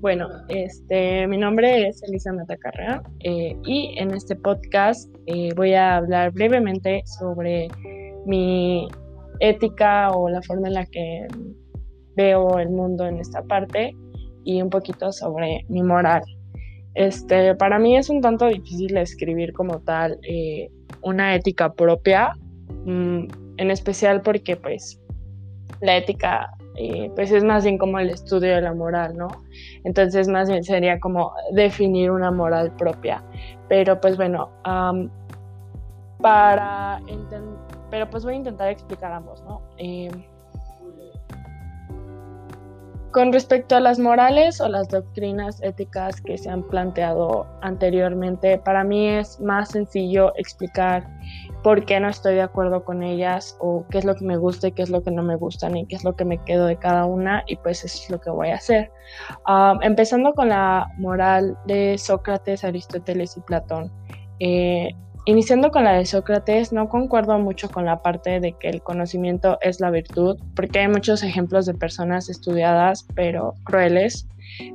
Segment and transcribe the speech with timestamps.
[0.00, 5.96] Bueno, este, mi nombre es Elisa Matacarrea eh, y en este podcast eh, voy a
[5.96, 7.68] hablar brevemente sobre
[8.26, 8.88] mi
[9.40, 11.26] ética o la forma en la que
[12.14, 13.96] veo el mundo en esta parte
[14.44, 16.22] y un poquito sobre mi moral.
[16.94, 20.70] Este, para mí es un tanto difícil escribir como tal eh,
[21.02, 22.32] una ética propia,
[22.84, 23.26] mm,
[23.56, 25.00] en especial porque pues
[25.80, 29.28] la ética eh, pues es más bien como el estudio de la moral, ¿no?
[29.84, 33.22] Entonces más bien sería como definir una moral propia.
[33.68, 34.50] Pero pues bueno,
[36.20, 37.00] para
[37.90, 39.62] pero pues voy a intentar explicar ambos, ¿no?
[39.78, 40.10] Eh,
[43.16, 48.84] con respecto a las morales o las doctrinas éticas que se han planteado anteriormente, para
[48.84, 51.08] mí es más sencillo explicar
[51.66, 54.68] por qué no estoy de acuerdo con ellas o qué es lo que me gusta
[54.68, 56.66] y qué es lo que no me gusta ni qué es lo que me quedo
[56.66, 58.92] de cada una y pues eso es lo que voy a hacer.
[59.46, 63.90] Ah, empezando con la moral de Sócrates, Aristóteles y Platón.
[64.38, 64.90] Eh,
[65.28, 69.58] Iniciando con la de Sócrates, no concuerdo mucho con la parte de que el conocimiento
[69.60, 74.28] es la virtud, porque hay muchos ejemplos de personas estudiadas pero crueles,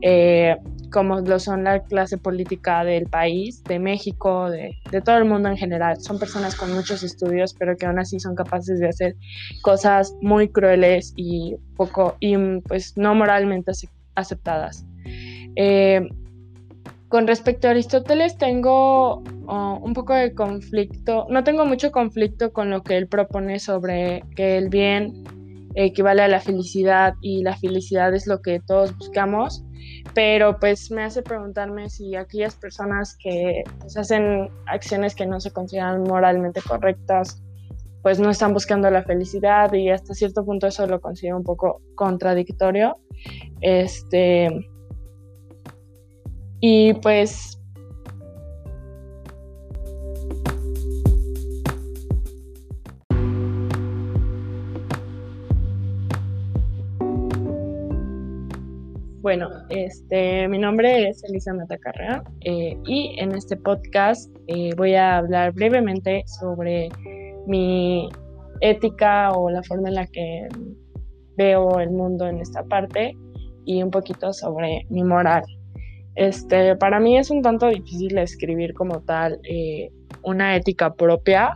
[0.00, 0.56] eh,
[0.92, 5.56] como lo son la clase política del país, de México, de, todo el mundo en
[5.56, 6.00] general.
[6.00, 9.16] Son personas con muchos estudios, pero que aún así son capaces de hacer
[9.62, 13.72] cosas muy crueles y poco, y pues no moralmente
[14.14, 14.84] aceptadas.
[15.56, 16.08] Eh,
[17.08, 22.82] con respecto a Aristóteles tengo un poco de conflicto, no tengo mucho conflicto con lo
[22.82, 25.24] que él propone sobre que el bien
[25.74, 29.64] equivale a la felicidad y la felicidad es lo que todos buscamos,
[30.14, 35.50] pero pues me hace preguntarme si aquellas personas que pues, hacen acciones que no se
[35.50, 37.42] consideran moralmente correctas,
[38.02, 41.80] pues no están buscando la felicidad y hasta cierto punto eso lo considero un poco
[41.94, 42.98] contradictorio.
[43.60, 44.50] Este,
[46.60, 47.61] y pues
[59.22, 65.18] Bueno, este, mi nombre es Elisa Matacarrea eh, y en este podcast eh, voy a
[65.18, 66.88] hablar brevemente sobre
[67.46, 68.08] mi
[68.60, 70.48] ética o la forma en la que
[71.36, 73.16] veo el mundo en esta parte
[73.64, 75.44] y un poquito sobre mi moral.
[76.16, 79.92] Este, para mí es un tanto difícil escribir como tal eh,
[80.24, 81.52] una ética propia,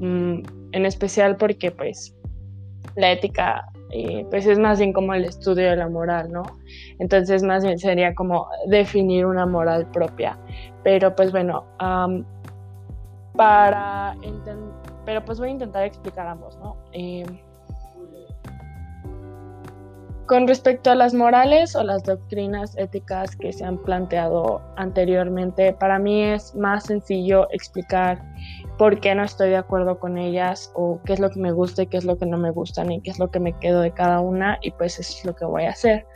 [0.00, 2.14] mm, en especial porque pues
[2.94, 6.42] la ética eh, pues es más bien como el estudio de la moral, ¿no?
[6.98, 10.38] Entonces más bien sería como definir una moral propia.
[10.82, 11.64] Pero pues bueno,
[13.36, 14.16] para
[15.04, 16.76] pero pues voy a intentar explicar ambos, ¿no?
[16.92, 17.24] Eh,
[20.26, 26.00] con respecto a las morales o las doctrinas éticas que se han planteado anteriormente, para
[26.00, 28.20] mí es más sencillo explicar
[28.78, 31.82] por qué no estoy de acuerdo con ellas o qué es lo que me gusta
[31.82, 33.80] y qué es lo que no me gusta y qué es lo que me quedo
[33.80, 36.06] de cada una y pues eso es lo que voy a hacer.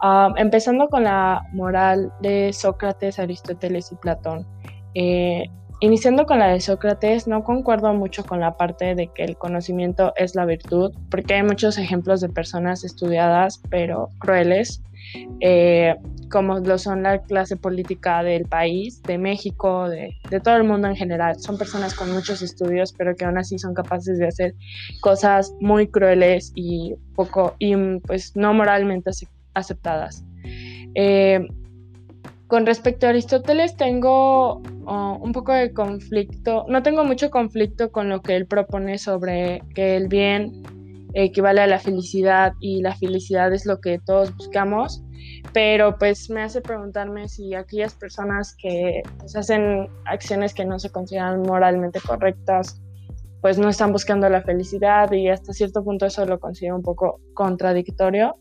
[0.00, 4.46] Ah, empezando con la moral de Sócrates, Aristóteles y Platón.
[4.94, 5.44] Eh,
[5.80, 10.14] Iniciando con la de Sócrates, no concuerdo mucho con la parte de que el conocimiento
[10.16, 14.82] es la virtud, porque hay muchos ejemplos de personas estudiadas pero crueles,
[15.40, 15.94] eh,
[16.30, 20.96] como lo son la clase política del país, de México, de, todo el mundo en
[20.96, 21.38] general.
[21.40, 24.54] Son personas con muchos estudios, pero que aún así son capaces de hacer
[25.00, 29.10] cosas muy crueles y poco, y pues no moralmente
[29.54, 30.24] aceptadas.
[30.94, 31.46] Eh,
[32.46, 38.22] con respecto a Aristóteles tengo un poco de conflicto, no tengo mucho conflicto con lo
[38.22, 40.62] que él propone sobre que el bien
[41.24, 45.02] equivale a la felicidad y la felicidad es lo que todos buscamos,
[45.54, 50.90] pero pues me hace preguntarme si aquellas personas que pues, hacen acciones que no se
[50.90, 52.82] consideran moralmente correctas,
[53.40, 57.20] pues no están buscando la felicidad y hasta cierto punto eso lo considero un poco
[57.32, 58.36] contradictorio.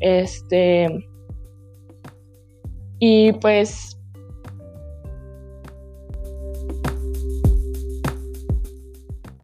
[0.00, 0.88] Este,
[2.98, 3.95] y pues